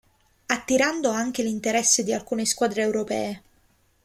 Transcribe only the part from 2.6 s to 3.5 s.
europee.